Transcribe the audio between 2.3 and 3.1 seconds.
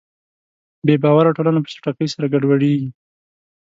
ګډوډېږي.